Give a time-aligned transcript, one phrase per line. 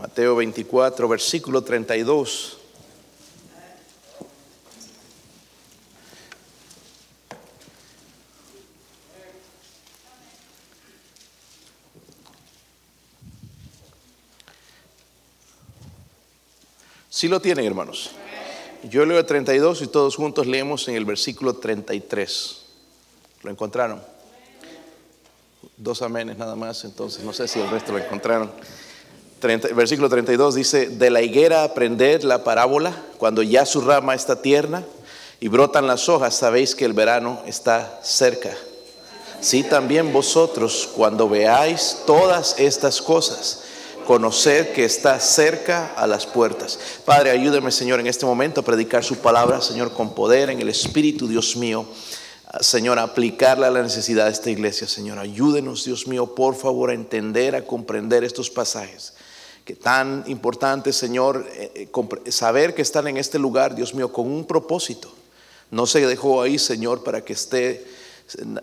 [0.00, 2.56] Mateo 24, versículo 32.
[17.10, 18.12] Si lo tienen, hermanos.
[18.84, 22.64] Yo leo el 32 y todos juntos leemos en el versículo 33.
[23.42, 24.02] ¿Lo encontraron?
[25.76, 28.50] Dos amenes nada más, entonces no sé si el resto lo encontraron.
[29.40, 34.84] Versículo 32 dice, de la higuera aprended la parábola, cuando ya su rama está tierna
[35.40, 38.50] y brotan las hojas, sabéis que el verano está cerca.
[39.40, 43.62] Sí, también vosotros, cuando veáis todas estas cosas,
[44.06, 46.78] conocer que está cerca a las puertas.
[47.04, 50.68] Padre, ayúdeme, Señor, en este momento a predicar su palabra, Señor, con poder en el
[50.68, 51.86] Espíritu, Dios mío.
[52.60, 55.18] Señor, aplicarla a la necesidad de esta iglesia, Señor.
[55.18, 59.14] Ayúdenos, Dios mío, por favor, a entender, a comprender estos pasajes.
[59.76, 64.44] Tan importante, Señor, eh, eh, saber que están en este lugar, Dios mío, con un
[64.44, 65.12] propósito.
[65.70, 67.86] No se dejó ahí, Señor, para que esté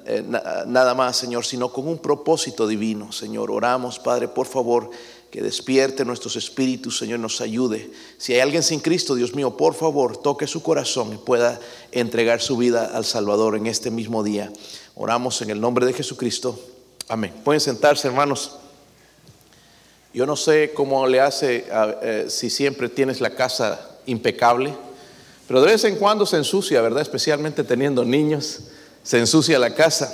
[0.06, 0.24] eh,
[0.68, 3.52] nada más, Señor, sino con un propósito divino, Señor.
[3.52, 4.90] Oramos, Padre, por favor,
[5.32, 7.92] que despierte nuestros espíritus, Señor, nos ayude.
[8.18, 11.60] Si hay alguien sin Cristo, Dios mío, por favor, toque su corazón y pueda
[11.92, 14.52] entregar su vida al Salvador en este mismo día.
[14.96, 16.58] Oramos en el nombre de Jesucristo.
[17.10, 17.34] Amén.
[17.44, 18.58] Pueden sentarse, hermanos.
[20.14, 21.66] Yo no sé cómo le hace
[22.02, 24.74] eh, si siempre tienes la casa impecable,
[25.48, 27.02] pero de vez en cuando se ensucia, ¿verdad?
[27.02, 28.60] Especialmente teniendo niños,
[29.04, 30.14] se ensucia la casa.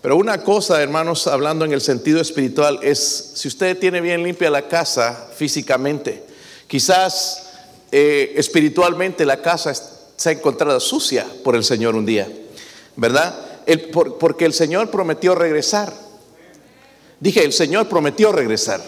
[0.00, 4.50] Pero una cosa, hermanos, hablando en el sentido espiritual, es si usted tiene bien limpia
[4.50, 6.24] la casa físicamente,
[6.66, 7.50] quizás
[7.92, 9.72] eh, espiritualmente la casa
[10.16, 12.28] se ha encontrado sucia por el Señor un día,
[12.96, 13.48] ¿verdad?
[14.18, 15.92] porque el Señor prometió regresar.
[17.20, 18.80] Dije, el Señor prometió regresar.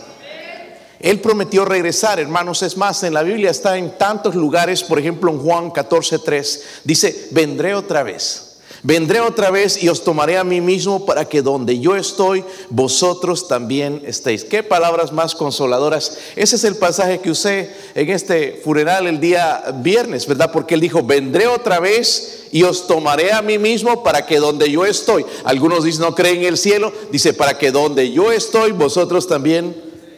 [1.00, 2.62] Él prometió regresar, hermanos.
[2.62, 7.28] Es más, en la Biblia está en tantos lugares, por ejemplo en Juan 14:3, dice,
[7.32, 8.54] vendré otra vez
[8.86, 13.48] Vendré otra vez y os tomaré a mí mismo para que donde yo estoy, vosotros
[13.48, 14.44] también estéis.
[14.44, 16.18] Qué palabras más consoladoras.
[16.36, 20.52] Ese es el pasaje que usé en este funeral el día viernes, ¿verdad?
[20.52, 24.70] Porque él dijo, vendré otra vez y os tomaré a mí mismo para que donde
[24.70, 28.72] yo estoy, algunos dicen no creen en el cielo, dice, para que donde yo estoy,
[28.72, 29.74] vosotros también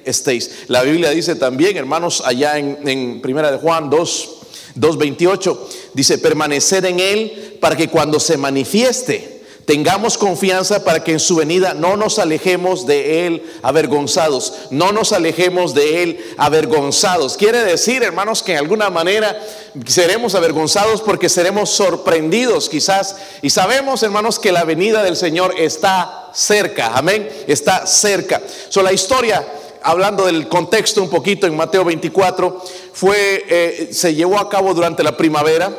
[0.06, 0.50] estéis.
[0.68, 4.30] La Biblia dice también, hermanos, allá en, en Primera de Juan 2,
[4.76, 5.58] 2.28
[5.94, 9.36] dice, permanecer en Él para que cuando se manifieste
[9.66, 15.12] tengamos confianza para que en su venida no nos alejemos de Él avergonzados, no nos
[15.12, 17.36] alejemos de Él avergonzados.
[17.36, 19.36] Quiere decir, hermanos, que en alguna manera
[19.84, 23.16] seremos avergonzados porque seremos sorprendidos quizás.
[23.42, 28.40] Y sabemos, hermanos, que la venida del Señor está cerca, amén, está cerca.
[28.68, 29.44] So, la historia
[29.86, 32.60] hablando del contexto un poquito en Mateo 24,
[32.92, 35.72] fue, eh, se llevó a cabo durante la primavera.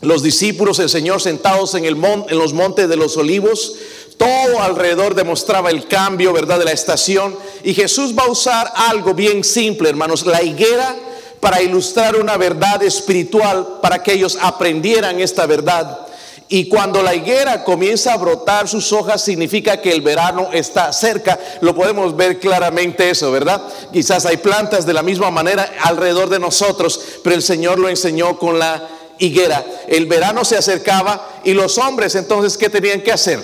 [0.00, 1.96] Los discípulos, el Señor sentados en, el
[2.28, 3.76] en los montes de los olivos,
[4.16, 7.36] todo alrededor demostraba el cambio, ¿verdad?, de la estación.
[7.62, 10.96] Y Jesús va a usar algo bien simple, hermanos, la higuera
[11.38, 16.07] para ilustrar una verdad espiritual, para que ellos aprendieran esta verdad.
[16.50, 21.38] Y cuando la higuera comienza a brotar sus hojas, significa que el verano está cerca.
[21.60, 23.62] Lo podemos ver claramente eso, ¿verdad?
[23.92, 28.38] Quizás hay plantas de la misma manera alrededor de nosotros, pero el Señor lo enseñó
[28.38, 28.88] con la
[29.18, 29.62] higuera.
[29.88, 33.40] El verano se acercaba y los hombres entonces, ¿qué tenían que hacer?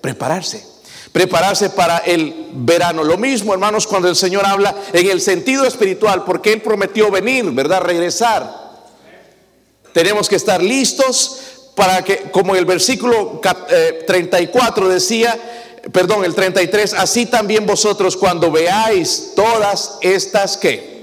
[0.00, 0.64] Prepararse.
[1.12, 3.04] Prepararse para el verano.
[3.04, 7.44] Lo mismo, hermanos, cuando el Señor habla en el sentido espiritual, porque Él prometió venir,
[7.50, 7.82] ¿verdad?
[7.82, 8.66] Regresar.
[9.92, 11.38] Tenemos que estar listos
[11.76, 13.40] para que, como el versículo
[14.06, 15.38] 34 eh, decía,
[15.92, 20.95] perdón, el 33, así también vosotros cuando veáis todas estas que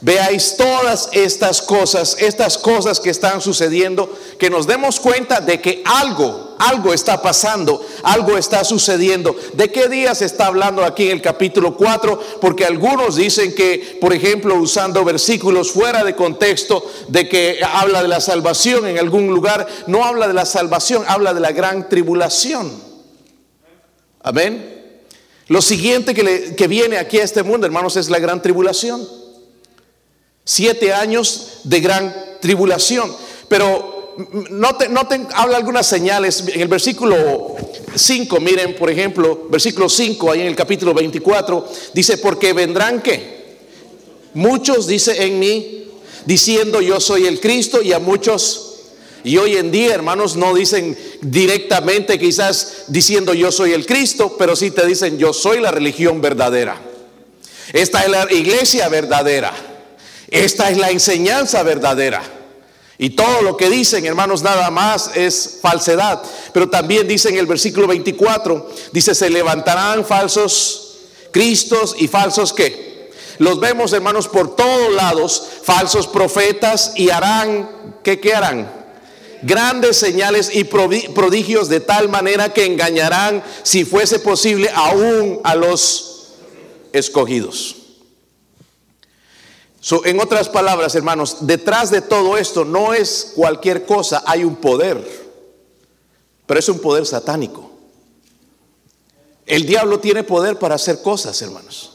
[0.00, 5.82] veáis todas estas cosas, estas cosas que están sucediendo, que nos demos cuenta de que
[5.84, 9.34] algo, algo está pasando, algo está sucediendo.
[9.54, 12.20] ¿De qué día se está hablando aquí en el capítulo 4?
[12.40, 18.08] Porque algunos dicen que, por ejemplo, usando versículos fuera de contexto, de que habla de
[18.08, 22.88] la salvación en algún lugar, no habla de la salvación, habla de la gran tribulación.
[24.22, 24.76] Amén.
[25.46, 29.17] Lo siguiente que, que viene aquí a este mundo, hermanos, es la gran tribulación
[30.48, 33.14] siete años de gran tribulación.
[33.48, 34.16] Pero
[34.50, 34.88] no te,
[35.34, 36.42] habla algunas señales.
[36.48, 37.54] En el versículo
[37.94, 43.58] 5, miren, por ejemplo, versículo 5, ahí en el capítulo 24, dice, porque vendrán que
[44.32, 45.90] muchos, dice en mí,
[46.24, 48.64] diciendo yo soy el Cristo, y a muchos
[49.24, 54.56] y hoy en día, hermanos, no dicen directamente quizás diciendo yo soy el Cristo, pero
[54.56, 56.80] sí te dicen yo soy la religión verdadera.
[57.74, 59.67] Esta es la iglesia verdadera.
[60.30, 62.22] Esta es la enseñanza verdadera.
[62.98, 66.20] Y todo lo que dicen, hermanos, nada más es falsedad.
[66.52, 70.96] Pero también dice en el versículo 24, dice, se levantarán falsos
[71.30, 73.10] cristos y falsos qué.
[73.38, 78.68] Los vemos, hermanos, por todos lados, falsos profetas y harán, ¿qué, qué harán?
[79.42, 86.32] Grandes señales y prodigios de tal manera que engañarán, si fuese posible, aún a los
[86.92, 87.77] escogidos
[90.04, 94.98] en otras palabras, hermanos, detrás de todo esto no es cualquier cosa, hay un poder,
[96.46, 97.70] pero es un poder satánico.
[99.46, 101.92] El diablo tiene poder para hacer cosas, hermanos.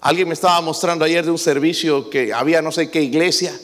[0.00, 3.56] Alguien me estaba mostrando ayer de un servicio que había no sé qué iglesia,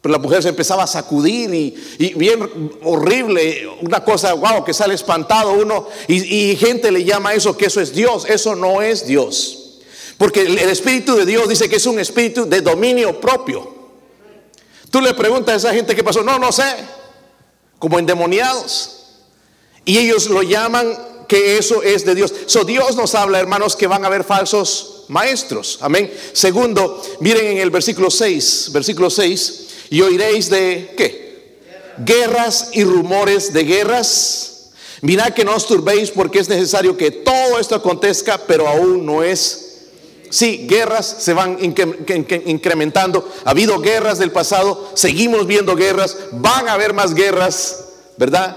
[0.00, 4.94] pero la mujer se empezaba a sacudir y, bien horrible, una cosa, wow, que sale
[4.94, 9.06] espantado uno y, y gente le llama eso que eso es Dios, eso no es
[9.06, 9.57] Dios.
[10.18, 13.72] Porque el Espíritu de Dios dice que es un espíritu de dominio propio.
[14.90, 16.24] Tú le preguntas a esa gente qué pasó.
[16.24, 16.64] No, no sé.
[17.78, 18.96] Como endemoniados.
[19.84, 20.92] Y ellos lo llaman
[21.28, 22.34] que eso es de Dios.
[22.46, 25.78] So Dios nos habla, hermanos, que van a haber falsos maestros.
[25.82, 26.12] Amén.
[26.32, 31.58] Segundo, miren en el versículo 6, versículo 6, y oiréis de qué?
[31.98, 34.70] Guerras y rumores de guerras.
[35.00, 39.22] Mirad que no os turbéis porque es necesario que todo esto acontezca, pero aún no
[39.22, 39.67] es
[40.30, 43.28] Sí, guerras se van incrementando.
[43.44, 47.84] Ha habido guerras del pasado, seguimos viendo guerras, van a haber más guerras,
[48.16, 48.56] ¿verdad?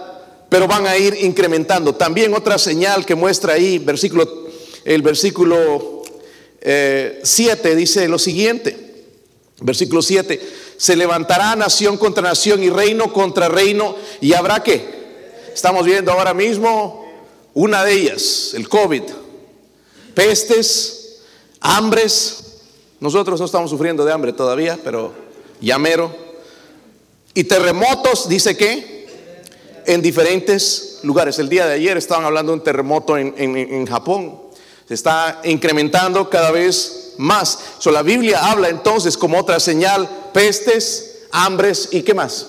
[0.50, 1.95] Pero van a ir incrementando.
[1.95, 4.50] También otra señal que muestra ahí, versículo,
[4.83, 6.01] el versículo
[6.62, 9.06] 7 eh, dice lo siguiente,
[9.62, 10.39] versículo 7,
[10.77, 15.01] se levantará nación contra nación y reino contra reino y habrá que,
[15.53, 17.06] estamos viendo ahora mismo
[17.53, 19.03] una de ellas, el COVID,
[20.13, 21.00] pestes,
[21.62, 22.58] hambres.
[23.00, 25.13] Nosotros no estamos sufriendo de hambre todavía, pero
[25.62, 26.13] llamero.
[27.34, 29.08] Y terremotos, dice que,
[29.86, 31.40] en diferentes lugares.
[31.40, 34.40] El día de ayer estaban hablando de un terremoto en, Japón.
[34.88, 37.58] Se está incrementando cada vez más.
[37.80, 42.48] So, la Biblia habla entonces como otra señal, pestes, hambres y qué más.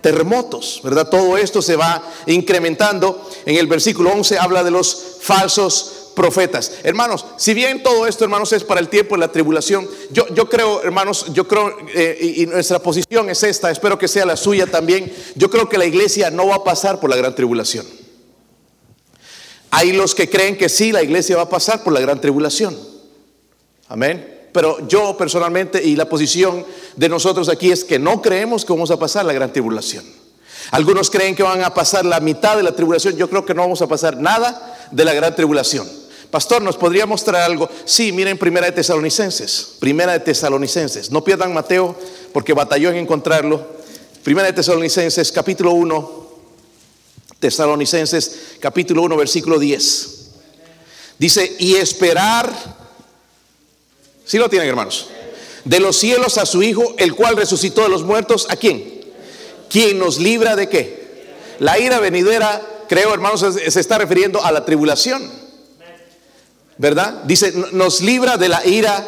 [0.00, 1.08] Terremotos, ¿verdad?
[1.08, 3.28] Todo esto se va incrementando.
[3.44, 6.72] En el versículo 11 habla de los falsos profetas.
[6.82, 10.48] Hermanos, si bien todo esto, hermanos, es para el tiempo de la tribulación, yo, yo
[10.48, 14.66] creo, hermanos, yo creo, eh, y nuestra posición es esta, espero que sea la suya
[14.66, 17.86] también, yo creo que la iglesia no va a pasar por la gran tribulación.
[19.70, 22.76] Hay los que creen que sí, la iglesia va a pasar por la gran tribulación.
[23.88, 24.48] Amén.
[24.52, 26.64] Pero yo personalmente y la posición
[26.96, 30.02] de nosotros aquí es que no creemos que vamos a pasar la gran tribulación.
[30.70, 33.16] Algunos creen que van a pasar la mitad de la tribulación.
[33.16, 36.05] Yo creo que no vamos a pasar nada de la gran tribulación.
[36.30, 37.68] Pastor, ¿nos podría mostrar algo?
[37.84, 39.76] Sí, miren Primera de Tesalonicenses.
[39.78, 41.10] Primera de Tesalonicenses.
[41.10, 41.96] No pierdan Mateo
[42.32, 43.66] porque batalló en encontrarlo.
[44.22, 46.26] Primera de Tesalonicenses, capítulo 1.
[47.38, 50.16] Tesalonicenses, capítulo 1, versículo 10.
[51.18, 52.52] Dice, y esperar.
[54.24, 55.08] ¿Sí lo tienen, hermanos?
[55.64, 58.46] De los cielos a su Hijo, el cual resucitó de los muertos.
[58.50, 59.04] ¿A quién?
[59.70, 61.06] ¿Quién nos libra de qué?
[61.58, 65.45] La ira venidera, creo, hermanos, se está refiriendo a la tribulación.
[66.78, 67.22] ¿Verdad?
[67.24, 69.06] Dice, nos libra de la ira,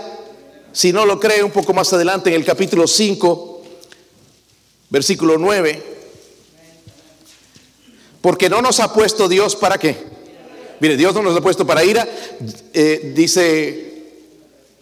[0.72, 3.62] si no lo cree un poco más adelante en el capítulo 5,
[4.90, 5.82] versículo 9,
[8.20, 9.96] porque no nos ha puesto Dios para qué.
[10.80, 12.08] Mire, Dios no nos ha puesto para ira,
[12.72, 13.88] eh, dice,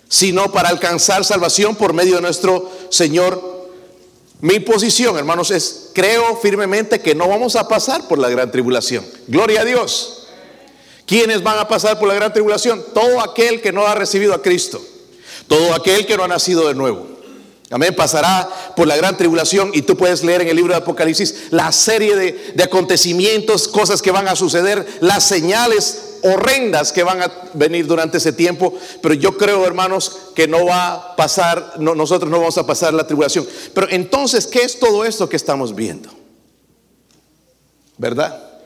[0.09, 3.57] sino para alcanzar salvación por medio de nuestro Señor.
[4.40, 9.05] Mi posición, hermanos, es, creo firmemente que no vamos a pasar por la gran tribulación.
[9.26, 10.16] Gloria a Dios.
[11.07, 12.85] ¿Quiénes van a pasar por la gran tribulación?
[12.93, 14.83] Todo aquel que no ha recibido a Cristo.
[15.47, 17.07] Todo aquel que no ha nacido de nuevo.
[17.71, 17.95] Amén.
[17.97, 21.71] Pasará por la gran tribulación y tú puedes leer en el libro de Apocalipsis la
[21.73, 27.87] serie de, acontecimientos, cosas que van a suceder, las señales horrendas que van a venir
[27.87, 28.73] durante ese tiempo.
[29.01, 33.07] Pero yo creo, hermanos, que no va a pasar, nosotros no vamos a pasar la
[33.07, 33.47] tribulación.
[33.75, 36.11] Pero entonces, ¿qué es todo esto que estamos viendo?
[37.97, 38.61] ¿Verdad?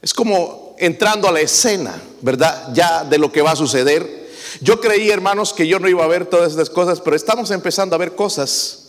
[0.00, 2.72] Es como entrando a la escena, ¿verdad?
[2.72, 4.28] Ya de lo que va a suceder.
[4.60, 7.94] Yo creí, hermanos, que yo no iba a ver todas estas cosas, pero estamos empezando
[7.94, 8.88] a ver cosas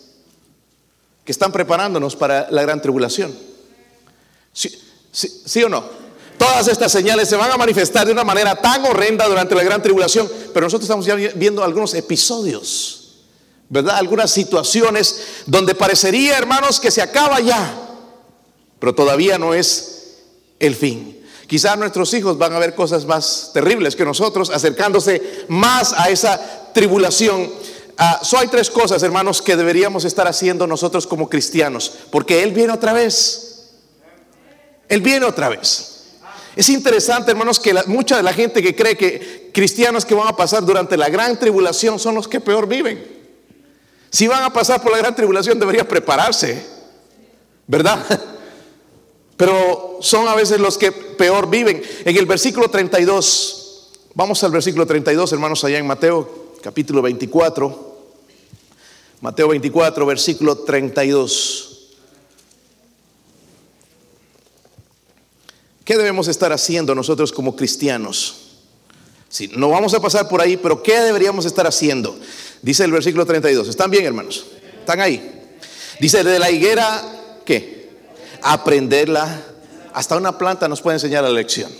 [1.25, 3.35] que están preparándonos para la gran tribulación.
[4.53, 5.83] ¿Sí, o no?
[6.37, 9.81] Todas estas señales se van a manifestar de una manera tan horrenda durante la gran
[9.81, 13.17] tribulación, pero nosotros estamos ya viendo algunos episodios,
[13.67, 13.97] ¿verdad?
[13.97, 17.77] Algunas situaciones donde parecería, hermanos, que se acaba ya,
[18.79, 20.17] pero todavía no es
[20.59, 21.18] el fin.
[21.49, 26.39] Quizás nuestros hijos van a ver cosas más terribles que nosotros, acercándose más a esa
[26.75, 27.51] tribulación.
[27.97, 32.71] Ah, hay tres cosas, hermanos, que deberíamos estar haciendo nosotros como cristianos, porque Él viene
[32.71, 33.71] otra vez.
[34.87, 36.03] Él viene otra vez.
[36.55, 40.35] Es interesante, hermanos, que mucha de la gente que cree que cristianos que van a
[40.35, 43.03] pasar durante la gran tribulación son los que peor viven.
[44.11, 46.63] Si van a pasar por la gran tribulación, debería prepararse,
[47.65, 48.05] ¿verdad?
[49.39, 51.81] Pero son a veces los que peor viven.
[52.03, 58.01] En el versículo 32, vamos al versículo 32, hermanos, allá en Mateo capítulo 24.
[59.21, 61.87] Mateo 24, versículo 32.
[65.85, 68.57] ¿Qué debemos estar haciendo nosotros como cristianos?
[69.29, 72.19] Si no vamos a pasar por ahí, pero ¿qué deberíamos estar haciendo?
[72.61, 73.69] Dice el versículo 32.
[73.69, 74.47] ¿Están bien, hermanos?
[74.81, 75.31] ¿Están ahí?
[76.01, 77.78] Dice, de la higuera, ¿qué?
[78.41, 79.41] Aprenderla.
[79.93, 81.71] Hasta una planta nos puede enseñar la lección.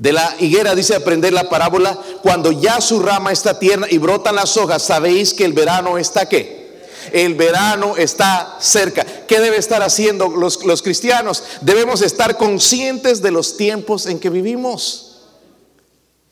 [0.00, 4.34] De la higuera dice aprender la parábola, cuando ya su rama está tierna y brotan
[4.34, 6.88] las hojas, sabéis que el verano está qué?
[7.12, 9.04] El verano está cerca.
[9.04, 11.42] ¿Qué debe estar haciendo los, los cristianos?
[11.60, 15.18] Debemos estar conscientes de los tiempos en que vivimos.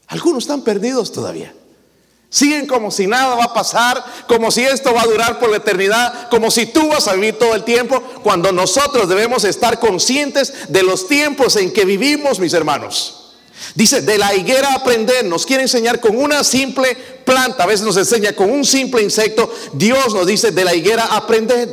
[0.06, 1.54] Algunos están perdidos todavía.
[2.30, 5.56] Siguen como si nada va a pasar, como si esto va a durar por la
[5.56, 10.52] eternidad, como si tú vas a vivir todo el tiempo, cuando nosotros debemos estar conscientes
[10.68, 13.18] de los tiempos en que vivimos, mis hermanos.
[13.74, 16.94] Dice, de la higuera aprender, nos quiere enseñar con una simple
[17.24, 21.04] planta, a veces nos enseña con un simple insecto, Dios nos dice, de la higuera
[21.04, 21.68] aprended.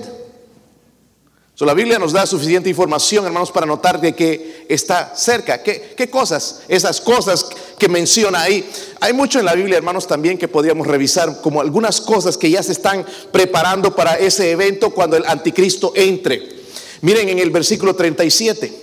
[1.59, 5.63] la Biblia nos da suficiente información, hermanos, para notar de que está cerca.
[5.63, 6.61] ¿Qué, ¿Qué, cosas?
[6.67, 7.45] Esas cosas
[7.77, 8.67] que menciona ahí.
[8.99, 12.63] Hay mucho en la Biblia, hermanos, también que podríamos revisar, como algunas cosas que ya
[12.63, 16.55] se están preparando para ese evento cuando el anticristo entre.
[17.01, 18.73] Miren en el versículo 37.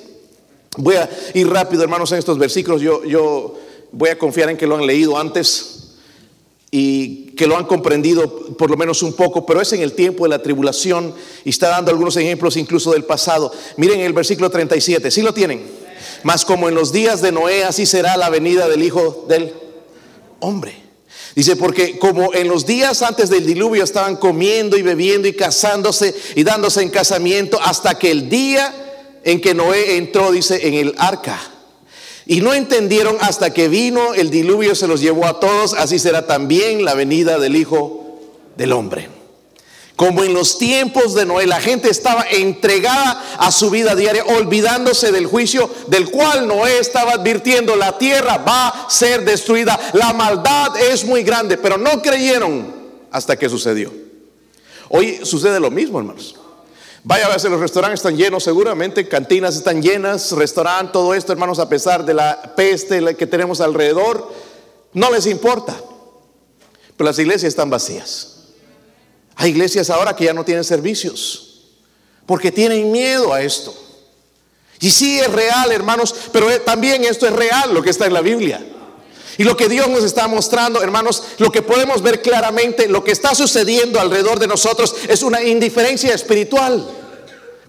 [0.77, 2.81] Voy a ir rápido, hermanos, en estos versículos.
[2.81, 3.59] Yo, yo
[3.91, 5.83] voy a confiar en que lo han leído antes
[6.71, 10.25] y que lo han comprendido por lo menos un poco, pero es en el tiempo
[10.25, 13.53] de la tribulación y está dando algunos ejemplos incluso del pasado.
[13.77, 15.82] Miren el versículo 37, ¿sí lo tienen?
[16.23, 19.53] Mas como en los días de Noé, así será la venida del Hijo del
[20.41, 20.83] Hombre.
[21.35, 26.15] Dice, porque como en los días antes del diluvio estaban comiendo y bebiendo y casándose
[26.35, 28.75] y dándose en casamiento hasta que el día
[29.25, 31.41] en que Noé entró, dice, en el arca.
[32.27, 36.27] Y no entendieron hasta que vino el diluvio, se los llevó a todos, así será
[36.27, 38.21] también la venida del Hijo
[38.57, 39.22] del Hombre.
[39.97, 45.13] Como en los tiempos de Noé, la gente estaba entregada a su vida diaria, olvidándose
[45.13, 50.77] del juicio del cual Noé estaba advirtiendo, la tierra va a ser destruida, la maldad
[50.79, 52.75] es muy grande, pero no creyeron
[53.11, 53.93] hasta que sucedió.
[54.89, 56.37] Hoy sucede lo mismo, hermanos.
[57.05, 61.59] Vaya a ver, los restaurantes están llenos seguramente, cantinas están llenas, restaurante, todo esto, hermanos,
[61.59, 64.33] a pesar de la peste que tenemos alrededor,
[64.93, 65.77] no les importa.
[66.97, 68.32] Pero las iglesias están vacías.
[69.37, 71.61] Hay iglesias ahora que ya no tienen servicios,
[72.27, 73.75] porque tienen miedo a esto.
[74.81, 78.21] Y sí es real, hermanos, pero también esto es real, lo que está en la
[78.21, 78.61] Biblia.
[79.39, 83.13] Y lo que Dios nos está mostrando, hermanos, lo que podemos ver claramente, lo que
[83.13, 86.87] está sucediendo alrededor de nosotros es una indiferencia espiritual.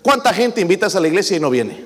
[0.02, 1.86] ¿Cuánta gente invitas a la iglesia y no viene?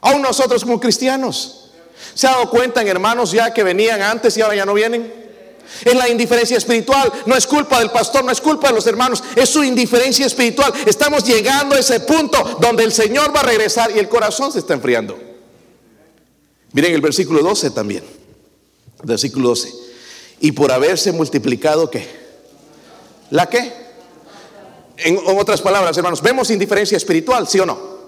[0.00, 1.70] Aún nosotros como cristianos.
[2.14, 5.27] ¿Se ha dado cuenta, hermanos, ya que venían antes y ahora ya no vienen?
[5.84, 7.12] Es la indiferencia espiritual.
[7.26, 9.22] No es culpa del pastor, no es culpa de los hermanos.
[9.36, 10.72] Es su indiferencia espiritual.
[10.86, 14.60] Estamos llegando a ese punto donde el Señor va a regresar y el corazón se
[14.60, 15.18] está enfriando.
[16.72, 18.04] Miren el versículo 12 también.
[19.02, 19.72] Versículo 12.
[20.40, 22.06] Y por haberse multiplicado, ¿qué?
[23.30, 23.72] ¿La qué?
[24.98, 27.98] En, otras palabras, hermanos, vemos indiferencia espiritual, ¿sí o no?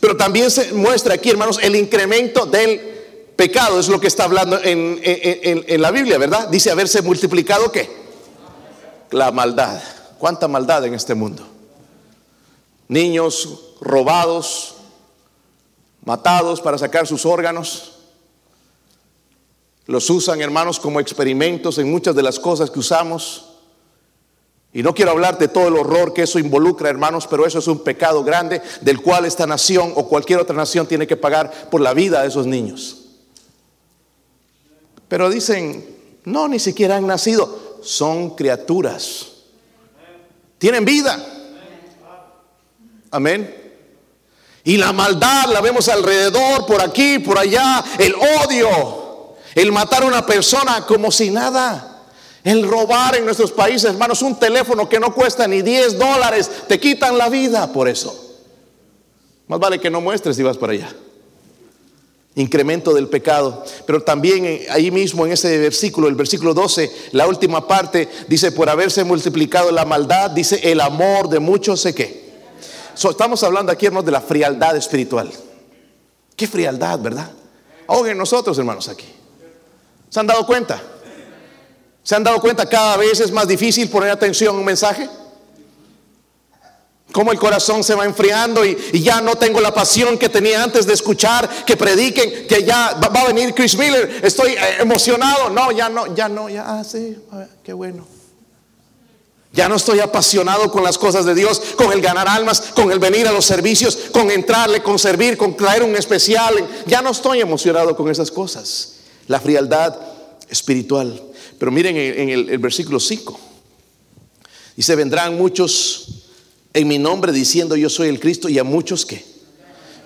[0.00, 2.97] Pero también se muestra aquí, hermanos, el incremento del
[3.38, 6.48] pecado, es lo que está hablando en, la Biblia, ¿verdad?
[6.48, 7.88] Dice haberse multiplicado, ¿qué?
[9.12, 9.80] La maldad.
[10.18, 11.46] ¿Cuánta maldad en este mundo?
[12.88, 14.74] Niños robados,
[16.04, 17.92] matados para sacar sus órganos
[19.88, 23.46] los usan, hermanos, como experimentos en muchas de las cosas que usamos.
[24.70, 27.68] Y no quiero hablar de todo el horror que eso involucra, hermanos, pero eso es
[27.68, 31.80] un pecado grande del cual esta nación o cualquier otra nación tiene que pagar por
[31.80, 32.97] la vida de esos niños.
[35.08, 39.26] Pero dicen, no, ni siquiera han nacido, son criaturas.
[40.58, 41.24] Tienen vida.
[43.10, 43.54] Amén.
[44.64, 49.08] Y la maldad la vemos alrededor, por aquí, por allá, el odio
[49.54, 52.04] el matar a una persona como si nada.
[52.44, 56.78] El robar en nuestros países, hermanos, un teléfono que no cuesta ni 10 dólares, te
[56.78, 58.36] quitan la vida por eso.
[59.48, 60.94] Más vale que no muestres si vas para allá.
[62.40, 63.64] Incremento del pecado.
[63.86, 68.52] Pero también eh, ahí mismo en ese versículo, el versículo 12, la última parte dice,
[68.52, 72.28] por haberse multiplicado la maldad, dice, el amor de muchos sé qué.
[72.94, 75.30] estamos hablando aquí, hermanos, de la frialdad espiritual.
[76.36, 77.30] Qué frialdad, ¿verdad?
[77.86, 79.06] Oigan nosotros, hermanos, aquí.
[80.08, 80.80] ¿Se han dado cuenta?
[82.02, 85.08] ¿Se han dado cuenta cada vez es más difícil poner atención a un mensaje?
[87.12, 90.86] Cómo el corazón se va enfriando y, ya no tengo la pasión que tenía antes
[90.86, 95.48] de escuchar que prediquen, que ya va, a venir Chris Miller, estoy eh, emocionado.
[95.48, 97.16] No, ya no, ya no, ya, ah, sí,
[97.64, 98.06] qué bueno.
[99.52, 102.98] Ya no estoy apasionado con las cosas de Dios, con el ganar almas, con el
[102.98, 106.54] venir a los servicios, con entrarle, con servir, con traer un especial.
[106.86, 108.96] Ya no estoy emocionado con esas cosas.
[109.26, 109.98] La frialdad
[110.50, 111.22] espiritual.
[111.58, 113.40] Pero miren en el, el versículo 5.
[114.76, 116.27] Dice, vendrán muchos
[116.74, 119.24] en mi nombre diciendo yo soy el Cristo y a muchos que.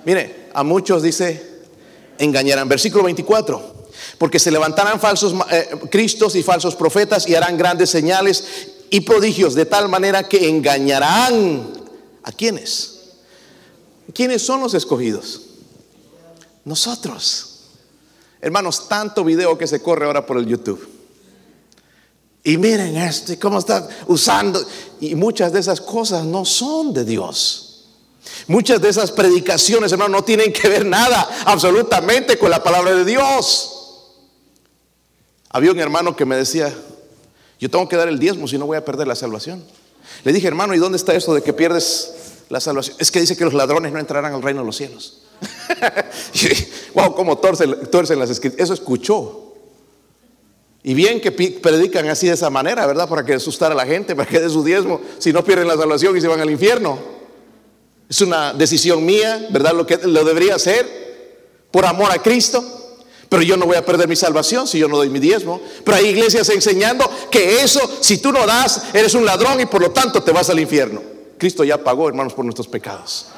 [0.04, 1.52] Mire, a muchos dice
[2.19, 2.69] engañarán.
[2.69, 3.83] Versículo 24.
[4.19, 8.45] Porque se levantarán falsos eh, cristos y falsos profetas y harán grandes señales
[8.90, 11.66] y prodigios de tal manera que engañarán
[12.23, 13.00] a quienes.
[14.14, 15.42] ¿Quiénes son los escogidos?
[16.64, 17.49] Nosotros.
[18.40, 20.92] Hermanos, tanto video que se corre ahora por el YouTube.
[22.45, 24.65] Y miren esto, y cómo está usando.
[25.01, 27.69] Y muchas de esas cosas no son de Dios.
[28.49, 33.05] Muchas de esas predicaciones, hermano, no tienen que ver nada absolutamente con la palabra de
[33.05, 33.73] Dios.
[35.51, 36.75] Había un hermano que me decía,
[37.61, 39.63] yo tengo que dar el diezmo si no voy a perder la salvación.
[40.25, 42.15] Le dije, hermano, ¿y dónde está esto de que pierdes
[42.49, 42.97] la salvación?
[42.99, 45.23] Es que dice que los ladrones no entrarán al reino de los cielos.
[46.95, 48.65] wow, cómo torcen, las escrituras.
[48.65, 49.52] Eso escuchó.
[50.85, 53.09] Y bien que predican así de esa manera, ¿verdad?
[53.09, 55.77] Para que asustar a la gente, para que dé su diezmo, si no pierden la
[55.77, 56.99] salvación y se van al infierno.
[58.09, 59.75] Es una decisión mía, ¿verdad?
[59.75, 61.03] Lo que lo debería hacer
[61.71, 62.65] por amor a Cristo.
[63.29, 65.61] Pero yo no voy a perder mi salvación si yo no doy mi diezmo.
[65.85, 69.81] Pero hay iglesias enseñando que eso, si tú no das, eres un ladrón y por
[69.81, 71.01] lo tanto te vas al infierno.
[71.39, 73.32] Cristo ya pagó, hermanos, por nuestros pecados.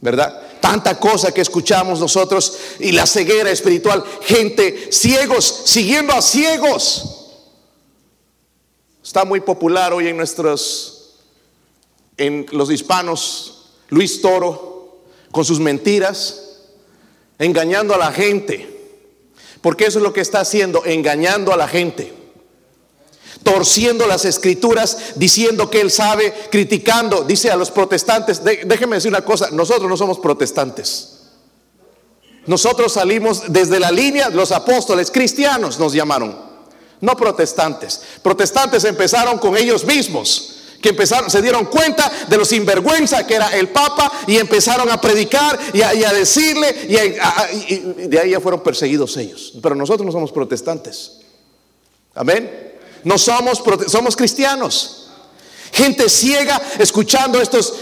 [0.00, 0.60] ¿Verdad?
[0.60, 7.30] Tanta cosa que escuchamos nosotros y la ceguera espiritual, gente ciegos, siguiendo a ciegos.
[9.02, 11.16] Está muy popular hoy en nuestros,
[12.16, 14.98] en los hispanos, Luis Toro,
[15.30, 16.60] con sus mentiras,
[17.38, 18.76] engañando a la gente.
[19.62, 22.17] Porque eso es lo que está haciendo, engañando a la gente
[23.48, 29.24] torciendo las escrituras, diciendo que él sabe, criticando, dice a los protestantes, déjenme decir una
[29.24, 31.14] cosa, nosotros no somos protestantes.
[32.44, 36.38] Nosotros salimos desde la línea, los apóstoles cristianos nos llamaron,
[37.00, 38.02] no protestantes.
[38.22, 43.56] Protestantes empezaron con ellos mismos que empezaron, se dieron cuenta de lo sinvergüenza que era
[43.56, 48.62] el Papa y empezaron a predicar y a, decirle, y, y, de ahí ya fueron
[48.62, 49.54] perseguidos ellos.
[49.62, 51.20] Pero nosotros no somos protestantes.
[52.14, 52.68] Amén.
[53.08, 55.06] No somos, somos cristianos.
[55.72, 57.72] Gente ciega escuchando estos,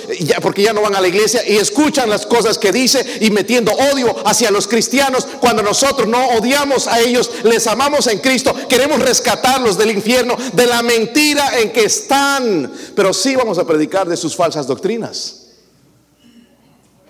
[0.40, 3.72] porque ya no van a la iglesia y escuchan las cosas que dice y metiendo
[3.72, 9.00] odio hacia los cristianos cuando nosotros no odiamos a ellos, les amamos en Cristo, queremos
[9.00, 14.16] rescatarlos del infierno, de la mentira en que están, pero sí vamos a predicar de
[14.16, 15.48] sus falsas doctrinas.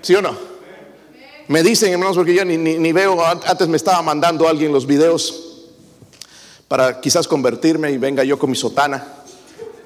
[0.01, 0.39] ¿Sí o no?
[1.49, 5.46] Me dicen, hermanos, porque yo ni, ni veo, antes me estaba mandando alguien los videos
[6.69, 9.07] para quizás convertirme y venga yo con mi sotana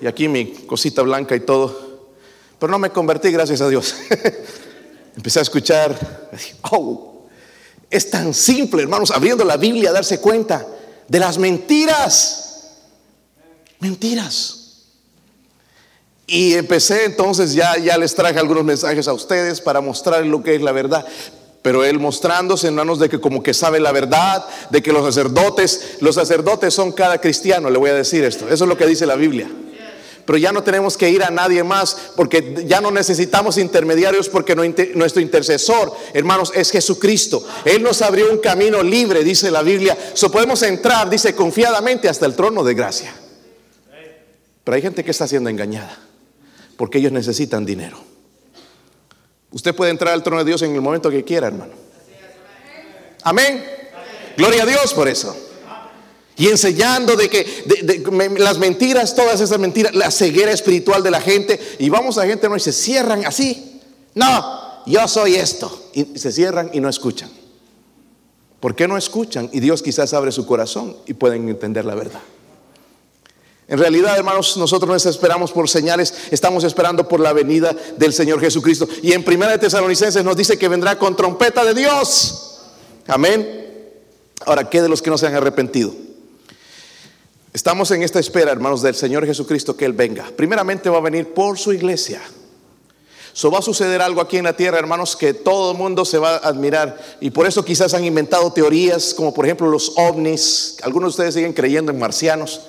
[0.01, 1.91] y aquí mi cosita blanca y todo.
[2.59, 3.95] Pero no me convertí, gracias a Dios.
[5.17, 6.29] Empecé a escuchar,
[6.71, 7.27] oh,
[7.91, 10.67] es tan simple, hermanos, abriendo la Biblia, darse cuenta
[11.09, 12.69] de las mentiras.
[13.81, 14.57] Mentiras.
[16.27, 20.55] Y empecé entonces, ya, ya les traje algunos mensajes a ustedes para mostrar lo que
[20.55, 21.05] es la verdad.
[21.63, 25.99] Pero él mostrándose, hermanos, de que como que sabe la verdad, de que los sacerdotes,
[26.01, 28.49] los sacerdotes son cada cristiano, le voy a decir esto.
[28.49, 29.51] Eso es lo que dice la Biblia.
[30.25, 34.55] Pero ya no tenemos que ir a nadie más porque ya no necesitamos intermediarios porque
[34.55, 37.45] nuestro intercesor, hermanos, es Jesucristo.
[37.65, 39.99] Él nos abrió un camino libre, dice la Biblia.
[40.15, 43.13] So podemos entrar, dice, confiadamente hasta el trono de gracia.
[44.63, 45.99] Pero hay gente que está siendo engañada
[46.77, 48.10] porque ellos necesitan dinero.
[49.53, 51.73] Usted puede entrar al trono de Dios en el momento que quiera, hermano.
[53.23, 53.65] Amén.
[54.37, 55.37] Gloria a Dios por eso.
[56.37, 57.47] Y enseñando de que
[58.39, 61.61] las mentiras, todas esas mentiras, la ceguera espiritual de la gente.
[61.79, 63.81] Y vamos a gente no y se cierran así.
[64.15, 65.91] No, yo soy esto.
[65.93, 67.31] Y se cierran y no escuchan.
[68.61, 69.51] ¿Por qué no escuchan?
[69.53, 72.21] Y Dios quizás abre su corazón y pueden entender la verdad.
[73.71, 78.41] En realidad, hermanos, nosotros no esperamos por señales, estamos esperando por la venida del Señor
[78.41, 78.89] Jesucristo.
[79.01, 82.63] Y en Primera de Tesalonicenses nos dice que vendrá con trompeta de Dios.
[83.07, 83.95] Amén.
[84.45, 85.95] Ahora, ¿qué de los que no se han arrepentido?
[87.53, 90.27] Estamos en esta espera, hermanos, del Señor Jesucristo que Él venga.
[90.37, 92.21] Primeramente va a venir por su iglesia.
[93.33, 96.19] So va a suceder algo aquí en la tierra, hermanos, que todo el mundo se
[96.19, 97.01] va a admirar.
[97.21, 100.77] Y por eso quizás han inventado teorías como por ejemplo los ovnis.
[100.83, 102.63] Algunos de ustedes siguen creyendo en marcianos.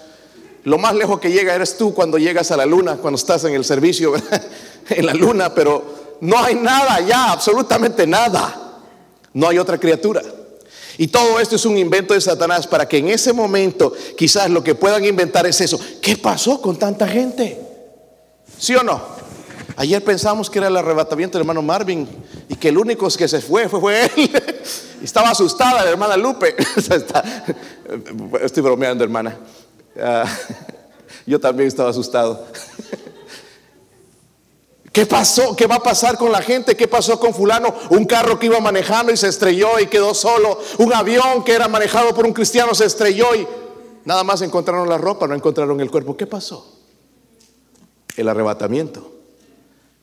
[0.64, 3.54] Lo más lejos que llega eres tú cuando llegas a la luna, cuando estás en
[3.54, 4.14] el servicio
[4.90, 8.80] en la luna, pero no hay nada ya, absolutamente nada.
[9.34, 10.22] No hay otra criatura.
[10.98, 14.64] Y todo esto es un invento de Satanás para que en ese momento quizás lo
[14.64, 15.80] que puedan inventar es eso.
[16.02, 17.60] ¿Qué pasó con tanta gente?
[18.60, 19.02] ¿Sí o no?
[19.78, 22.08] Ayer pensamos que era el arrebatamiento del hermano Marvin
[22.50, 24.12] y que el único que se fue fue, él.
[25.04, 26.56] Estaba asustada la hermana Lupe.
[28.44, 29.40] Estoy bromeando, hermana.
[30.00, 30.26] Ah,
[31.26, 32.46] yo también estaba asustado.
[34.92, 35.56] ¿Qué pasó?
[35.56, 36.76] ¿Qué va a pasar con la gente?
[36.76, 37.74] ¿Qué pasó con fulano?
[37.92, 40.60] Un carro que iba manejando y se estrelló y quedó solo.
[40.80, 43.48] Un avión que era manejado por un cristiano se estrelló y
[44.04, 46.18] nada más encontraron la ropa, no encontraron el cuerpo.
[46.18, 46.76] ¿Qué pasó?
[48.18, 49.10] El arrebatamiento.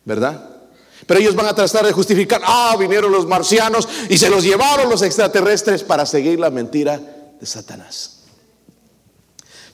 [0.06, 0.58] ¿Verdad?
[1.06, 4.88] Pero ellos van a tratar de justificar, ah, vinieron los marcianos y se los llevaron
[4.88, 6.98] los extraterrestres para seguir la mentira
[7.38, 8.17] de Satanás.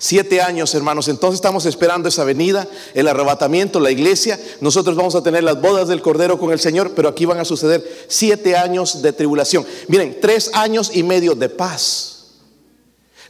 [0.06, 1.08] Siete años, hermanos.
[1.08, 4.38] Entonces estamos esperando esa venida, el arrebatamiento, la iglesia.
[4.60, 7.46] Nosotros vamos a tener las bodas del Cordero con el Señor, pero aquí van a
[7.46, 9.64] suceder siete años de tribulación.
[9.88, 12.34] Miren, tres años y medio de paz.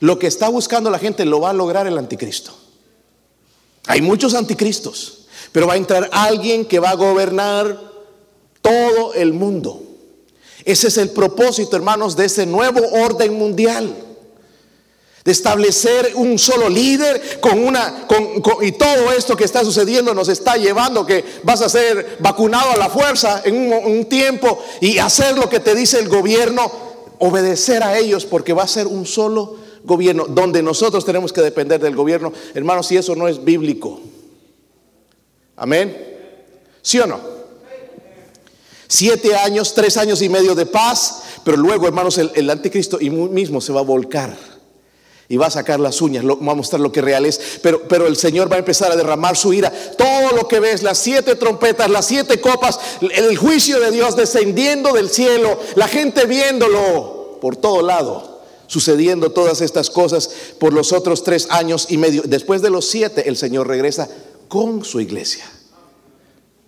[0.01, 2.53] Lo que está buscando la gente lo va a lograr el anticristo.
[3.87, 7.79] Hay muchos anticristos, pero va a entrar alguien que va a gobernar
[8.61, 9.81] todo el mundo.
[10.65, 14.04] Ese es el propósito, hermanos, de ese nuevo orden mundial
[15.25, 18.07] de establecer un solo líder con una
[18.61, 22.77] y todo esto que está sucediendo nos está llevando que vas a ser vacunado a
[22.77, 26.71] la fuerza en un, tiempo y hacer lo que te dice el gobierno,
[27.21, 31.81] obedecer a ellos porque va a ser un solo gobierno donde nosotros tenemos que depender
[31.81, 34.01] del gobierno, hermanos, si eso no es bíblico.
[35.57, 35.97] Amén.
[36.83, 37.19] ¿Sí o no?
[38.87, 43.63] Siete años, tres años y medio de paz, pero luego, hermanos, el, el anticristo mismo
[43.63, 44.54] se va a volcar
[45.29, 47.59] y va a sacar las uñas, va a mostrar lo que real es.
[47.63, 49.73] Pero, pero el Señor va a empezar a derramar su ira.
[49.97, 54.93] Todo lo que ves, las siete trompetas, las siete copas, el juicio de Dios descendiendo
[54.93, 61.25] del cielo, la gente viéndolo por todo lado, sucediendo todas estas cosas por los otros
[61.25, 62.23] tres años y medio.
[62.25, 64.09] Después de los siete, el Señor regresa
[64.49, 65.45] con su iglesia.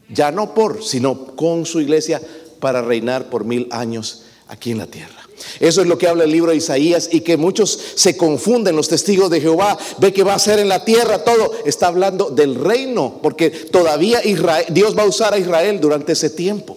[0.09, 2.23] Ya no por, sino con su iglesia
[2.61, 5.26] para reinar por mil años aquí en la tierra.
[5.61, 8.88] Eso es lo que habla el libro de Isaías y que muchos se confunden, los
[8.88, 11.53] testigos de Jehová, ve que va a ser en la tierra todo.
[11.64, 14.20] Está hablando del reino, porque todavía
[14.68, 16.77] Dios va a usar a Israel durante ese tiempo.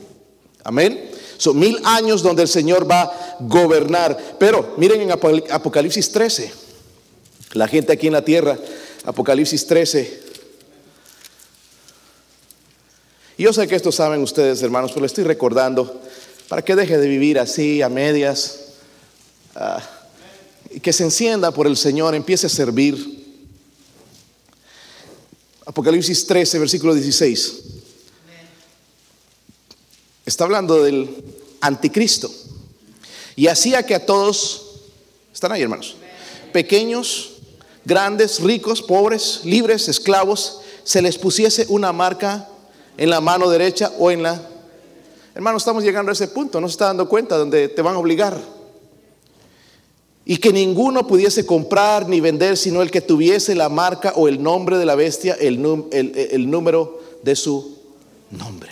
[0.63, 1.09] Amén.
[1.37, 4.17] Son mil años donde el Señor va a gobernar.
[4.37, 6.51] Pero miren en Apocalipsis 13,
[7.53, 8.57] la gente aquí en la tierra,
[9.05, 10.29] Apocalipsis 13.
[13.37, 16.01] Y yo sé que esto saben ustedes, hermanos, pero le estoy recordando
[16.49, 18.59] para que deje de vivir así a medias
[19.55, 19.81] ah,
[20.71, 23.17] y que se encienda por el Señor, empiece a servir.
[25.65, 27.53] Apocalipsis 13, versículo 16.
[30.25, 31.23] Está hablando del
[31.61, 32.31] anticristo.
[33.35, 34.81] Y hacía que a todos,
[35.31, 35.95] están ahí hermanos,
[36.51, 37.33] pequeños,
[37.85, 42.49] grandes, ricos, pobres, libres, esclavos, se les pusiese una marca
[42.97, 44.49] en la mano derecha o en la
[45.39, 47.99] Hermano, estamos llegando a ese punto, no se está dando cuenta donde te van a
[47.99, 48.37] obligar.
[50.25, 54.43] Y que ninguno pudiese comprar ni vender sino el que tuviese la marca o el
[54.43, 57.77] nombre de la bestia, el, número de su
[58.31, 58.69] nombre.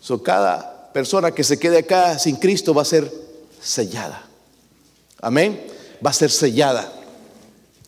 [0.00, 3.12] So, cada persona que se quede acá sin Cristo va a ser
[3.60, 4.28] sellada.
[5.20, 5.60] Amén.
[6.06, 6.92] Va a ser sellada.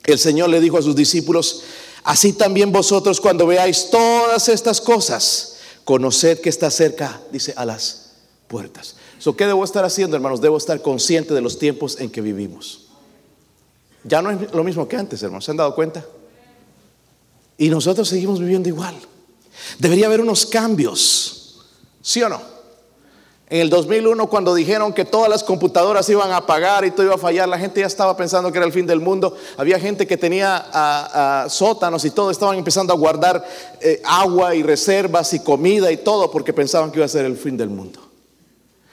[0.02, 1.62] El Señor le dijo a sus discípulos,
[2.02, 5.49] así también vosotros cuando veáis todas estas cosas,
[5.90, 8.12] Conoced que está cerca, dice, a las
[8.46, 8.94] puertas.
[9.18, 10.40] So, ¿Qué debo estar haciendo, hermanos?
[10.40, 12.90] Debo estar consciente de los tiempos en que vivimos.
[14.04, 15.44] Ya no es lo mismo que antes, hermanos.
[15.44, 16.06] ¿Se han dado cuenta?
[17.58, 18.94] Y nosotros seguimos viviendo igual.
[19.80, 21.58] Debería haber unos cambios.
[22.00, 22.40] ¿Sí o no?
[23.50, 27.16] En el 2001, cuando dijeron que todas las computadoras iban a apagar y todo iba
[27.16, 29.36] a fallar, la gente ya estaba pensando que era el fin del mundo.
[29.56, 33.44] Había gente que tenía sótanos y todo, estaban empezando a guardar
[33.80, 37.36] eh, agua y reservas y comida y todo porque pensaban que iba a ser el
[37.36, 37.98] fin del mundo.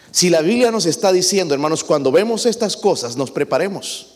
[0.09, 4.15] Si la Biblia nos está diciendo, hermanos, cuando vemos estas cosas, nos preparemos.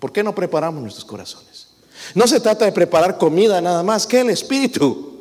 [0.00, 1.68] ¿Por qué no preparamos nuestros corazones?
[2.14, 5.20] No se trata de preparar comida nada más que el Espíritu.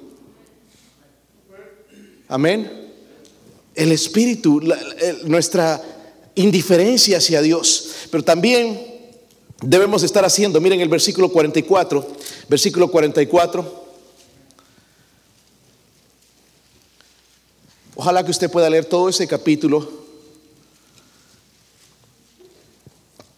[2.30, 2.85] Amén
[3.76, 4.62] el espíritu,
[5.26, 5.82] nuestra
[6.36, 7.90] indiferencia hacia Dios.
[8.10, 8.96] Pero también
[9.62, 12.08] debemos estar haciendo, miren el versículo 44,
[12.48, 13.86] versículo 44.
[17.96, 20.06] Ojalá que usted pueda leer todo ese capítulo.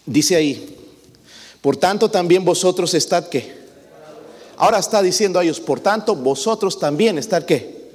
[0.05, 0.75] Dice ahí,
[1.61, 3.57] por tanto también vosotros estad que.
[4.55, 7.91] Ahora está diciendo a ellos, por tanto vosotros también estad que.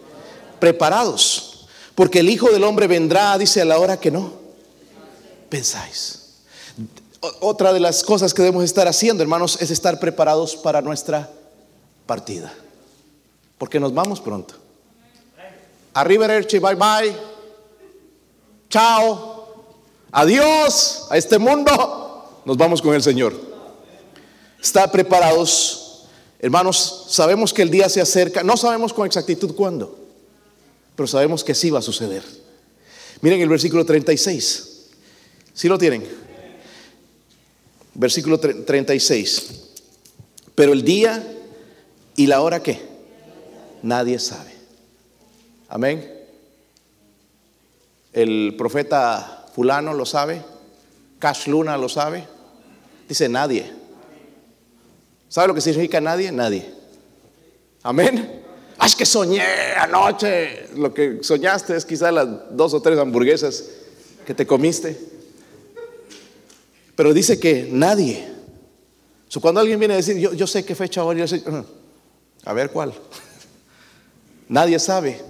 [0.60, 1.51] Preparados.
[2.02, 4.32] Porque el Hijo del Hombre vendrá, dice a la hora que no.
[5.48, 6.40] Pensáis.
[7.38, 11.30] Otra de las cosas que debemos estar haciendo, hermanos, es estar preparados para nuestra
[12.04, 12.52] partida.
[13.56, 14.54] Porque nos vamos pronto.
[15.94, 17.16] Arrivederci, bye bye.
[18.68, 19.46] Chao.
[20.10, 22.42] Adiós a este mundo.
[22.44, 23.32] Nos vamos con el Señor.
[24.60, 26.08] Está preparados.
[26.40, 28.42] Hermanos, sabemos que el día se acerca.
[28.42, 30.01] No sabemos con exactitud cuándo,
[30.96, 32.22] pero sabemos que sí va a suceder.
[33.20, 34.90] Miren el versículo 36.
[35.54, 36.04] Si lo tienen?
[37.94, 39.60] Versículo 36.
[40.54, 41.22] Pero el día
[42.16, 42.80] y la hora que
[43.82, 44.52] nadie sabe.
[45.68, 46.12] Amén.
[48.12, 50.42] El profeta fulano lo sabe.
[51.18, 52.26] Cash Luna lo sabe.
[53.08, 53.70] Dice nadie.
[55.28, 56.30] ¿Sabe lo que significa nadie?
[56.30, 56.74] Nadie.
[57.82, 58.42] Amén.
[58.78, 59.42] Ah, es que soñé
[59.76, 60.68] anoche.
[60.76, 63.64] Lo que soñaste es quizás las dos o tres hamburguesas
[64.26, 64.98] que te comiste.
[66.94, 68.28] Pero dice que nadie.
[69.40, 71.24] cuando alguien viene a decir, yo, yo sé qué fecha hoy, yo
[72.44, 72.92] a ver cuál.
[74.48, 75.20] nadie sabe.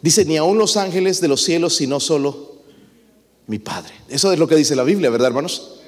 [0.00, 2.52] Dice, ni aún los ángeles de los cielos, sino solo
[3.46, 3.92] mi Padre.
[4.08, 5.80] Eso es lo que dice la Biblia, ¿verdad, hermanos?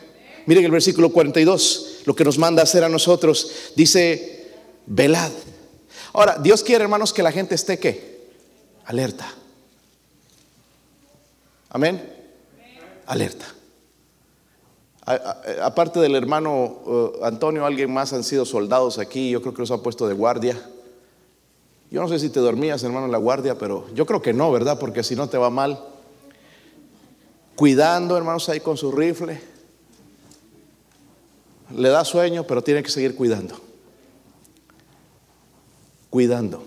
[0.46, 3.50] Miren el versículo 42, lo que nos manda hacer a nosotros.
[3.74, 4.52] Dice,
[4.86, 5.32] velad.
[6.14, 8.30] Ahora, Dios quiere, hermanos, que la gente esté qué?
[8.84, 9.26] Alerta.
[11.70, 12.08] Amén.
[13.04, 13.46] Alerta.
[15.60, 19.30] aparte del hermano uh, Antonio, alguien más han sido soldados aquí.
[19.30, 20.56] Yo creo que los ha puesto de guardia.
[21.90, 24.52] Yo no sé si te dormías, hermano, en la guardia, pero yo creo que no,
[24.52, 24.78] ¿verdad?
[24.78, 25.82] Porque si no te va mal.
[27.56, 29.40] Cuidando, hermanos, ahí con su rifle.
[31.74, 33.63] Le da sueño, pero tiene que seguir cuidando.
[36.14, 36.62] Cuidando.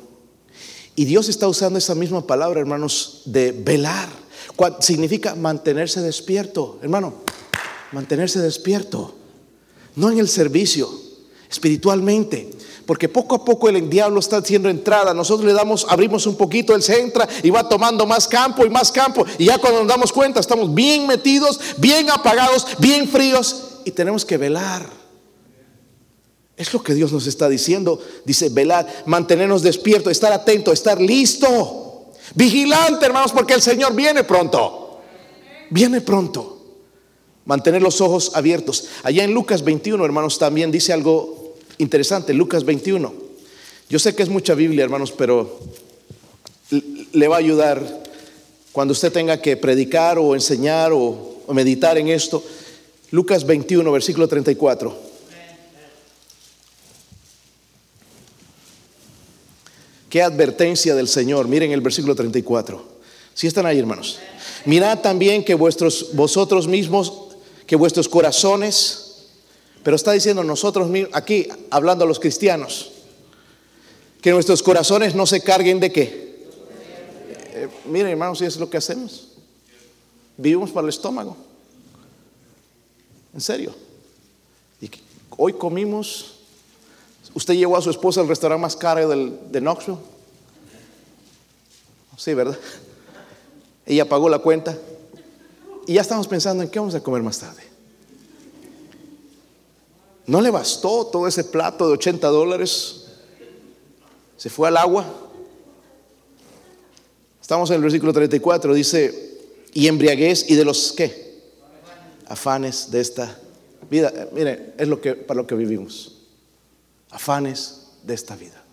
[0.94, 4.10] Y Dios está usando esa misma palabra, hermanos, de velar.
[4.82, 7.14] Significa mantenerse despierto, hermano.
[7.94, 9.16] Mantenerse despierto.
[9.96, 10.92] No en el servicio,
[11.50, 12.50] espiritualmente.
[12.86, 15.14] Porque poco a poco el diablo está haciendo entrada.
[15.14, 18.70] Nosotros le damos, abrimos un poquito, él se entra y va tomando más campo y
[18.70, 19.26] más campo.
[19.38, 24.26] Y ya cuando nos damos cuenta, estamos bien metidos, bien apagados, bien fríos y tenemos
[24.26, 25.07] que velar.
[26.58, 28.02] Es lo que Dios nos está diciendo.
[28.26, 32.08] Dice, velar, mantenernos despiertos, estar atento, estar listo.
[32.34, 35.00] Vigilante, hermanos, porque el Señor viene pronto.
[35.70, 36.58] Viene pronto.
[37.46, 38.88] Mantener los ojos abiertos.
[39.04, 43.14] Allá en Lucas 21, hermanos, también dice algo interesante, Lucas 21.
[43.90, 45.60] Yo sé que es mucha Biblia, hermanos, pero
[47.14, 47.82] le va a ayudar
[48.72, 52.44] cuando usted tenga que predicar o enseñar o, meditar en esto.
[53.12, 55.07] Lucas 21, versículo 34.
[60.10, 61.48] Qué advertencia del Señor.
[61.48, 62.98] Miren el versículo 34.
[63.34, 64.20] Si están ahí, hermanos.
[64.66, 67.14] Mirad también que vuestros, vosotros mismos,
[67.66, 69.08] que vuestros corazones
[69.88, 72.92] pero está diciendo nosotros aquí, hablando a los cristianos,
[74.22, 76.46] que nuestros corazones no se carguen de qué.
[77.54, 79.30] Eh, miren, hermanos, es lo que hacemos.
[80.36, 81.38] Vivimos para el estómago.
[83.34, 83.74] En serio.
[84.82, 84.92] Y
[85.38, 86.34] hoy comimos.
[87.38, 90.00] ¿Usted llevó a su esposa al restaurante más caro del, de Knoxville?
[92.18, 92.58] Sí, ¿verdad?
[93.86, 94.76] Ella pagó la cuenta.
[95.86, 97.62] Y ya estamos pensando en qué vamos a comer más tarde.
[100.26, 103.06] No le bastó todo ese plato de 80 dólares.
[104.36, 105.06] Se fue al agua.
[107.40, 109.38] Estamos en el versículo 34, dice,
[109.76, 111.44] y embriaguez y de los qué?
[112.28, 113.40] Afanes de esta
[113.92, 114.12] vida.
[114.16, 116.17] Eh, mire, es lo que, para lo que vivimos.
[117.12, 118.64] Afanes de esta vida.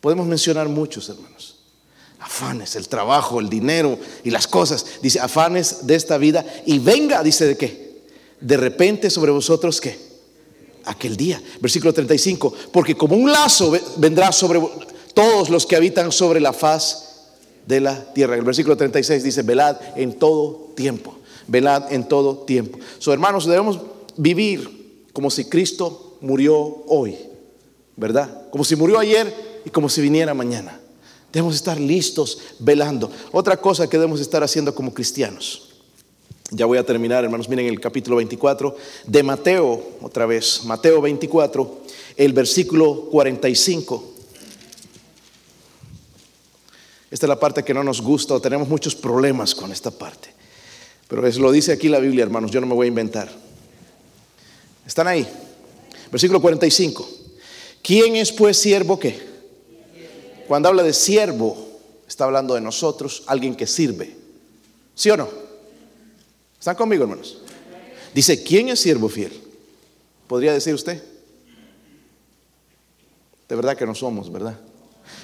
[0.00, 1.58] Podemos mencionar muchos, hermanos.
[2.18, 4.84] Afanes, el trabajo, el dinero y las cosas.
[5.02, 6.44] Dice, afanes de esta vida.
[6.66, 8.02] Y venga, dice, ¿de qué?
[8.40, 10.10] De repente sobre vosotros, ¿qué?
[10.84, 11.40] aquel día.
[11.60, 14.60] Versículo 35, porque como un lazo vendrá sobre
[15.14, 17.10] todos los que habitan sobre la faz
[17.66, 18.36] de la tierra.
[18.36, 21.14] El versículo 36 dice, velad en todo tiempo,
[21.46, 22.78] velad en todo tiempo.
[22.98, 23.78] So, hermanos, debemos
[24.16, 27.16] vivir como si Cristo murió hoy,
[28.00, 28.48] ¿verdad?
[28.50, 30.80] Como si murió ayer y como si viniera mañana.
[31.30, 33.12] Debemos estar listos velando.
[33.30, 35.68] Otra cosa que debemos estar haciendo como cristianos.
[36.50, 37.48] Ya voy a terminar, hermanos.
[37.48, 38.74] Miren el capítulo 24
[39.06, 40.64] de Mateo, otra vez.
[40.64, 41.80] Mateo 24,
[42.16, 44.14] el versículo 45.
[47.10, 50.30] Esta es la parte que no nos gusta o tenemos muchos problemas con esta parte.
[51.06, 52.50] Pero es, lo dice aquí la Biblia, hermanos.
[52.50, 53.30] Yo no me voy a inventar.
[54.86, 55.28] ¿Están ahí?
[56.10, 57.19] Versículo 45.
[57.82, 59.30] ¿Quién es pues siervo qué?
[60.46, 61.56] Cuando habla de siervo,
[62.08, 64.16] está hablando de nosotros, alguien que sirve.
[64.94, 65.28] ¿Sí o no?
[66.58, 67.38] ¿Están conmigo, hermanos?
[68.12, 69.32] Dice, ¿quién es siervo fiel?
[70.26, 71.02] ¿Podría decir usted?
[73.48, 74.58] De verdad que no somos, ¿verdad?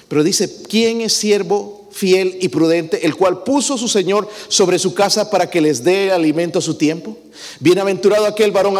[0.07, 4.93] Pero dice, ¿quién es siervo fiel y prudente, el cual puso su Señor sobre su
[4.93, 7.17] casa para que les dé alimento a su tiempo?
[7.59, 8.77] Bienaventurado aquel varón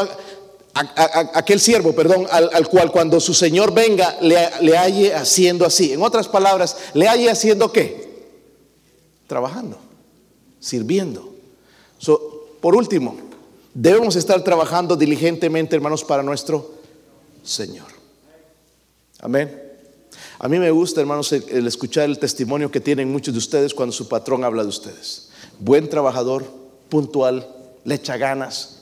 [1.34, 5.94] aquel siervo, perdón, al, cual cuando su Señor venga le, le halle haciendo así.
[5.94, 8.28] En otras palabras, le halle haciendo qué?
[9.28, 9.78] Trabajando,
[10.60, 11.34] sirviendo.
[12.62, 13.18] por último,
[13.74, 16.72] debemos estar trabajando diligentemente, hermanos, para nuestro
[17.44, 17.88] Señor.
[19.20, 19.63] Amén.
[20.40, 23.94] A mí me gusta, hermanos, el escuchar el testimonio que tienen muchos de ustedes cuando
[23.94, 25.30] su patrón habla de ustedes.
[25.60, 26.46] Buen trabajador,
[26.90, 27.48] puntual,
[27.84, 28.77] le echa ganas,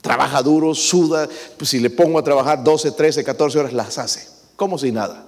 [0.00, 4.26] Trabaja duro, suda, pues si le pongo a trabajar 12, 13, 14 horas, las hace,
[4.56, 5.26] como si nada.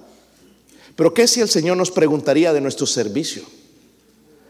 [0.95, 3.43] Pero ¿qué si el Señor nos preguntaría de nuestro servicio?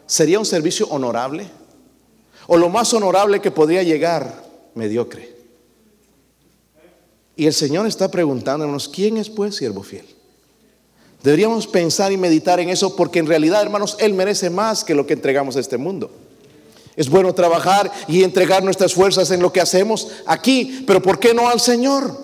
[0.05, 1.49] ¿Sería un servicio honorable?
[2.47, 4.43] ¿O lo más honorable que podría llegar,
[4.75, 5.33] mediocre?
[7.35, 10.05] Y el Señor está preguntándonos, ¿quién es pues siervo fiel?
[11.23, 15.07] Deberíamos pensar y meditar en eso porque en realidad, hermanos, Él merece más que lo
[15.07, 16.11] que entregamos a este mundo.
[16.95, 21.33] Es bueno trabajar y entregar nuestras fuerzas en lo que hacemos aquí, pero ¿por qué
[21.33, 22.15] no al Señor?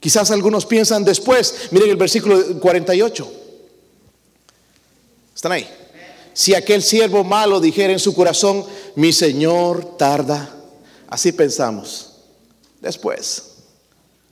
[0.00, 1.68] Quizás algunos piensan después.
[1.70, 3.32] Miren el versículo 48.
[5.34, 5.68] ¿Están ahí?
[6.32, 8.64] Si aquel siervo malo dijera en su corazón,
[8.96, 10.54] mi Señor tarda,
[11.08, 12.10] así pensamos.
[12.80, 13.52] Después,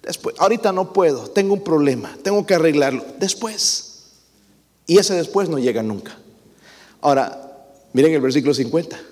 [0.02, 3.04] después, ahorita no puedo, tengo un problema, tengo que arreglarlo.
[3.18, 3.88] Después.
[4.86, 6.18] Y ese después no llega nunca.
[7.00, 9.11] Ahora, miren el versículo 50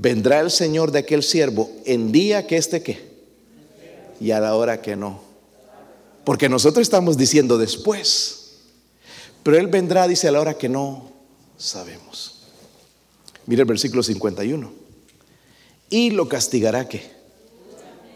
[0.00, 3.10] vendrá el Señor de aquel siervo en día que esté qué
[4.18, 5.20] y a la hora que no.
[6.24, 8.52] Porque nosotros estamos diciendo después,
[9.42, 11.10] pero Él vendrá, dice, a la hora que no
[11.56, 12.42] sabemos.
[13.46, 14.72] Mira el versículo 51.
[15.88, 17.02] Y lo castigará que.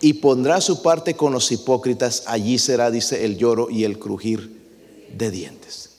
[0.00, 4.60] Y pondrá su parte con los hipócritas, allí será, dice, el lloro y el crujir
[5.16, 5.90] de dientes.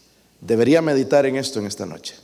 [0.41, 2.15] Debería meditar en esto en esta noche.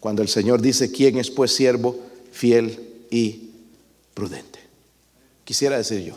[0.00, 2.08] Cuando el Señor dice, ¿quién es pues siervo?
[2.38, 3.50] Fiel y
[4.14, 4.60] prudente.
[5.44, 6.14] Quisiera decir yo,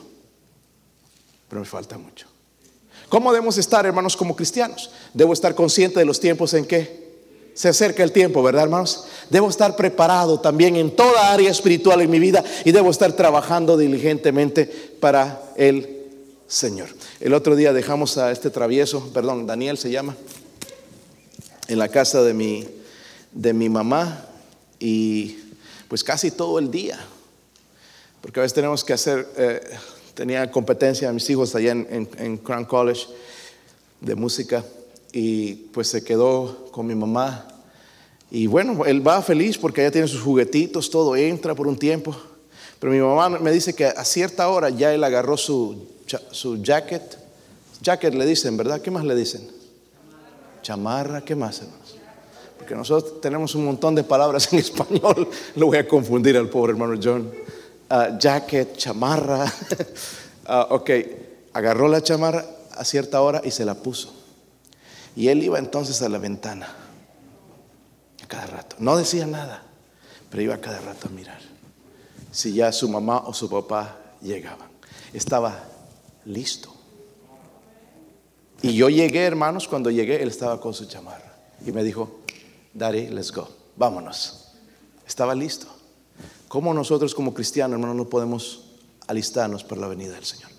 [1.49, 2.27] pero me falta mucho.
[3.09, 4.91] ¿Cómo debemos estar, hermanos, como cristianos?
[5.15, 7.01] Debo estar consciente de los tiempos en que
[7.55, 9.05] se acerca el tiempo, ¿verdad, hermanos?
[9.31, 13.75] Debo estar preparado también en toda área espiritual en mi vida y debo estar trabajando
[13.75, 14.65] diligentemente
[14.99, 16.05] para el
[16.47, 16.89] Señor.
[17.19, 20.15] El otro día dejamos a este travieso, perdón, Daniel se llama,
[21.67, 22.67] en la casa de mi,
[23.31, 24.27] de mi mamá
[24.79, 25.40] y
[25.91, 26.97] pues casi todo el día.
[28.21, 29.59] Porque a veces tenemos que hacer, eh,
[30.13, 33.07] tenía competencia a mis hijos allá en, Crown College
[33.99, 34.63] de música
[35.11, 37.45] y pues se quedó con mi mamá.
[38.29, 42.15] Y bueno, él va feliz porque allá tiene sus juguetitos, todo entra por un tiempo.
[42.79, 45.89] Pero mi mamá me dice que a cierta hora ya él agarró su,
[46.31, 47.17] su jacket.
[47.81, 48.79] Jacket le dicen, ¿verdad?
[48.79, 49.45] ¿Qué más le dicen?
[50.61, 51.80] Chamarra, ¿qué más, hermanos?
[52.75, 55.27] Nosotros tenemos un montón de palabras en español.
[55.55, 57.31] Lo voy a confundir al pobre hermano John.
[57.89, 59.45] Ah, jacket, chamarra.
[60.43, 60.89] Ah, ok,
[61.53, 62.43] agarró la chamarra
[62.75, 64.11] a cierta hora y se la puso.
[65.15, 66.67] Y él iba entonces a la ventana.
[68.21, 68.75] A cada rato.
[68.79, 69.63] No decía nada,
[70.29, 71.39] pero iba a cada rato a mirar.
[72.31, 74.69] Si ya su mamá o su papá llegaban.
[75.13, 75.63] Estaba
[76.25, 76.73] listo.
[78.61, 81.35] Y yo llegué, hermanos, cuando llegué, él estaba con su chamarra.
[81.65, 82.20] Y me dijo,
[82.73, 83.47] Daddy, let's go.
[83.75, 84.47] Vámonos.
[85.05, 85.67] Estaba listo.
[86.47, 88.65] ¿Cómo nosotros como cristianos, hermanos, no podemos
[89.07, 90.51] alistarnos para la venida del Señor?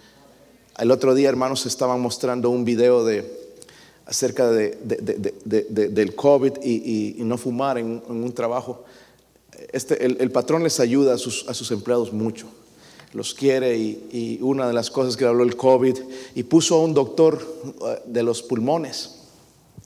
[0.78, 3.40] El otro día, hermanos, estaban mostrando un video de
[4.06, 8.84] acerca de, del COVID y, no fumar en, un trabajo.
[9.72, 12.46] Este, el, patrón les ayuda a sus, empleados mucho.
[13.12, 15.98] Los quiere y, y, una de las cosas que habló el COVID
[16.34, 17.46] y puso a un doctor
[17.80, 19.21] uh, de los pulmones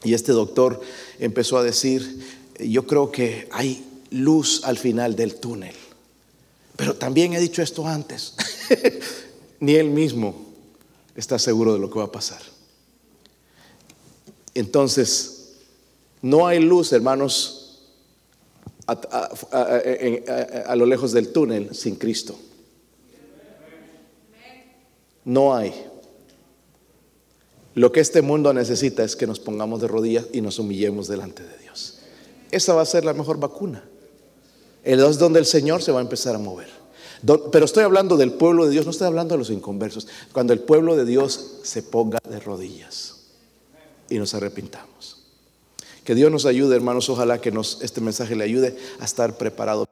[0.04, 0.80] y este doctor
[1.18, 2.24] empezó a decir,
[2.60, 5.74] yo creo que hay luz al final del túnel.
[6.76, 8.34] Pero también he dicho esto antes.
[9.60, 10.46] Ni él mismo
[11.14, 12.42] está seguro de lo que va a pasar.
[14.54, 15.54] Entonces,
[16.22, 17.80] no hay luz, hermanos,
[18.86, 18.92] a,
[20.68, 22.38] a- lo lejos del túnel sin Cristo.
[25.24, 25.85] No hay.
[27.76, 31.42] Lo que este mundo necesita es que nos pongamos de rodillas y nos humillemos delante
[31.42, 31.98] de Dios.
[32.50, 33.84] Esa va a ser la mejor vacuna.
[34.82, 36.68] Es donde el Señor se va a empezar a mover.
[37.52, 40.08] Pero estoy hablando del pueblo de Dios, no estoy hablando de los inconversos.
[40.32, 43.16] Cuando el pueblo de Dios se ponga de rodillas
[44.08, 45.26] y nos arrepintamos.
[46.02, 47.10] Que Dios nos ayude, hermanos.
[47.10, 47.52] Ojalá que
[47.82, 49.86] este mensaje le ayude a estar preparado